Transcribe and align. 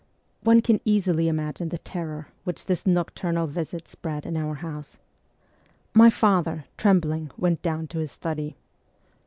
One 0.41 0.61
can 0.61 0.81
easily 0.83 1.27
imagine 1.27 1.69
the 1.69 1.77
terror 1.77 2.29
which 2.43 2.65
this 2.65 2.85
noctur 2.85 3.31
nal 3.35 3.45
visit 3.45 3.87
spread 3.87 4.25
in 4.25 4.35
our 4.35 4.55
house. 4.55 4.97
My 5.93 6.09
father, 6.09 6.65
trembling, 6.75 7.29
went 7.37 7.61
down 7.61 7.85
to 7.89 7.99
his 7.99 8.11
study. 8.11 8.55